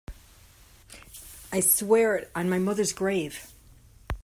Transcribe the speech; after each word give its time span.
I 1.51 1.59
swear 1.59 2.15
it 2.15 2.31
on 2.33 2.49
my 2.49 2.57
mother's 2.57 2.91
grave. 2.91 3.53